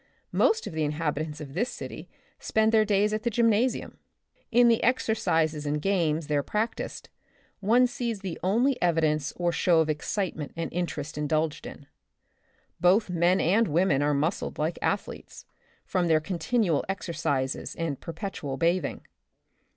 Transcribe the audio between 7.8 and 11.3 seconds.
sees the only evidence or show of excitement and interest